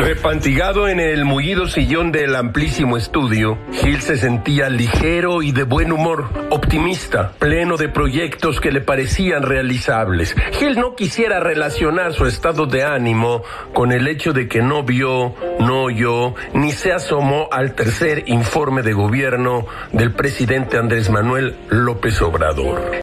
Repantigado 0.00 0.88
en 0.88 0.98
el 0.98 1.26
mullido 1.26 1.66
sillón 1.66 2.10
del 2.10 2.34
amplísimo 2.34 2.96
estudio, 2.96 3.58
Gil 3.70 4.00
se 4.00 4.16
sentía 4.16 4.70
ligero 4.70 5.42
y 5.42 5.52
de 5.52 5.64
buen 5.64 5.92
humor, 5.92 6.30
optimista, 6.48 7.32
pleno 7.38 7.76
de 7.76 7.90
proyectos 7.90 8.62
que 8.62 8.72
le 8.72 8.80
parecían 8.80 9.42
realizables. 9.42 10.34
Gil 10.52 10.80
no 10.80 10.96
quisiera 10.96 11.38
relacionar 11.38 12.14
su 12.14 12.24
estado 12.24 12.64
de 12.64 12.82
ánimo 12.82 13.42
con 13.74 13.92
el 13.92 14.08
hecho 14.08 14.32
de 14.32 14.48
que 14.48 14.62
no 14.62 14.84
vio, 14.84 15.34
no 15.60 15.82
oyó, 15.82 16.34
ni 16.54 16.72
se 16.72 16.92
asomó 16.92 17.50
al 17.52 17.74
tercer 17.74 18.24
informe 18.26 18.80
de 18.80 18.94
gobierno 18.94 19.66
del 19.92 20.12
presidente 20.12 20.78
Andrés 20.78 21.10
Manuel 21.10 21.56
López 21.68 22.22
Obrador. 22.22 23.00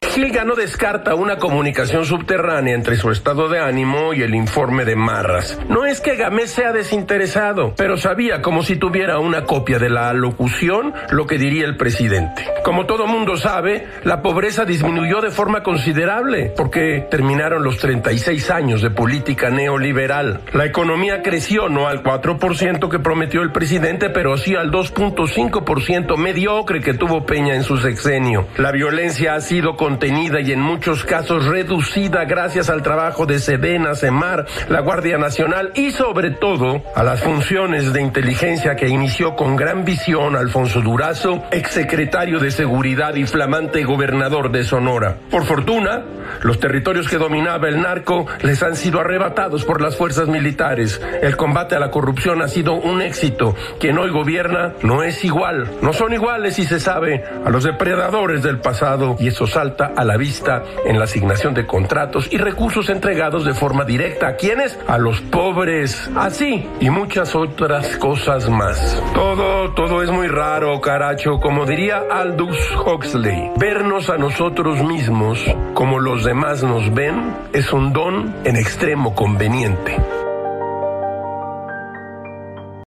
No 0.47 0.55
descarta 0.55 1.13
una 1.13 1.35
comunicación 1.35 2.05
subterránea 2.05 2.73
entre 2.73 2.95
su 2.95 3.11
estado 3.11 3.49
de 3.49 3.59
ánimo 3.59 4.13
y 4.13 4.21
el 4.21 4.33
informe 4.33 4.85
de 4.85 4.95
Marras. 4.95 5.59
No 5.67 5.85
es 5.85 5.99
que 5.99 6.15
Gamés 6.15 6.51
sea 6.51 6.71
desinteresado, 6.71 7.73
pero 7.75 7.97
sabía 7.97 8.41
como 8.41 8.63
si 8.63 8.77
tuviera 8.77 9.19
una 9.19 9.43
copia 9.43 9.77
de 9.77 9.89
la 9.89 10.09
alocución 10.09 10.93
lo 11.09 11.27
que 11.27 11.37
diría 11.37 11.65
el 11.65 11.75
presidente. 11.75 12.47
Como 12.63 12.85
todo 12.85 13.07
mundo 13.07 13.35
sabe, 13.35 13.89
la 14.05 14.21
pobreza 14.21 14.63
disminuyó 14.63 15.19
de 15.19 15.31
forma 15.31 15.63
considerable 15.63 16.53
porque 16.55 17.05
terminaron 17.11 17.63
los 17.63 17.77
36 17.77 18.49
años 18.49 18.81
de 18.81 18.89
política 18.89 19.49
neoliberal. 19.49 20.39
La 20.53 20.65
economía 20.65 21.21
creció 21.23 21.67
no 21.67 21.87
al 21.87 22.03
4% 22.03 22.89
que 22.89 22.99
prometió 22.99 23.41
el 23.41 23.51
presidente, 23.51 24.09
pero 24.09 24.37
sí 24.37 24.55
al 24.55 24.71
2.5% 24.71 26.15
mediocre 26.15 26.79
que 26.79 26.93
tuvo 26.93 27.25
Peña 27.25 27.53
en 27.53 27.63
su 27.63 27.75
sexenio. 27.77 28.47
La 28.57 28.71
violencia 28.71 29.35
ha 29.35 29.41
sido 29.41 29.75
contenida 29.75 30.06
y 30.07 30.53
en 30.53 30.61
muchos 30.61 31.03
casos 31.03 31.45
reducida 31.45 32.23
gracias 32.23 32.69
al 32.69 32.81
trabajo 32.81 33.25
de 33.25 33.39
Sedena, 33.39 33.93
Semar, 33.93 34.45
la 34.69 34.79
Guardia 34.79 35.17
Nacional 35.17 35.73
y 35.75 35.91
sobre 35.91 36.31
todo 36.31 36.81
a 36.95 37.03
las 37.03 37.21
funciones 37.21 37.91
de 37.91 38.01
inteligencia 38.01 38.77
que 38.77 38.87
inició 38.87 39.35
con 39.35 39.57
gran 39.57 39.83
visión 39.83 40.37
Alfonso 40.37 40.79
Durazo, 40.79 41.43
exsecretario 41.51 42.39
de 42.39 42.51
Seguridad 42.51 43.15
y 43.15 43.25
flamante 43.25 43.83
gobernador 43.83 44.49
de 44.49 44.63
Sonora. 44.63 45.17
Por 45.29 45.43
fortuna, 45.43 46.03
los 46.41 46.59
territorios 46.59 47.09
que 47.09 47.17
dominaba 47.17 47.67
el 47.67 47.81
narco 47.81 48.27
les 48.43 48.63
han 48.63 48.77
sido 48.77 49.01
arrebatados 49.01 49.65
por 49.65 49.81
las 49.81 49.97
fuerzas 49.97 50.29
militares. 50.29 51.01
El 51.21 51.35
combate 51.35 51.75
a 51.75 51.79
la 51.79 51.91
corrupción 51.91 52.41
ha 52.41 52.47
sido 52.47 52.75
un 52.75 53.01
éxito. 53.01 53.55
Quien 53.79 53.97
hoy 53.97 54.09
gobierna 54.09 54.73
no 54.83 55.03
es 55.03 55.25
igual. 55.25 55.69
No 55.81 55.91
son 55.91 56.13
iguales, 56.13 56.59
y 56.59 56.65
se 56.65 56.79
sabe, 56.79 57.25
a 57.45 57.49
los 57.49 57.65
depredadores 57.65 58.41
del 58.41 58.59
pasado 58.59 59.17
y 59.19 59.27
eso 59.27 59.47
salta 59.47 59.93
a 59.97 60.05
la 60.05 60.15
vista 60.15 60.63
en 60.85 60.99
la 60.99 61.05
asignación 61.05 61.55
de 61.55 61.65
contratos 61.65 62.29
y 62.31 62.37
recursos 62.37 62.89
entregados 62.89 63.43
de 63.43 63.53
forma 63.53 63.83
directa. 63.83 64.27
¿A 64.29 64.35
quiénes? 64.35 64.77
A 64.87 64.97
los 64.97 65.19
pobres. 65.21 66.09
Así 66.15 66.69
y 66.79 66.89
muchas 66.89 67.35
otras 67.35 67.97
cosas 67.97 68.47
más. 68.47 69.03
Todo, 69.13 69.73
todo 69.73 70.03
es 70.03 70.11
muy 70.11 70.27
raro, 70.27 70.79
caracho. 70.79 71.39
Como 71.39 71.65
diría 71.65 72.03
Aldous 72.11 72.57
Huxley, 72.85 73.51
vernos 73.57 74.09
a 74.09 74.17
nosotros 74.17 74.83
mismos 74.83 75.43
como 75.73 75.99
los 75.99 76.23
demás 76.23 76.63
nos 76.63 76.93
ven 76.93 77.33
es 77.53 77.73
un 77.73 77.91
don 77.91 78.35
en 78.43 78.55
extremo 78.55 79.15
conveniente. 79.15 79.97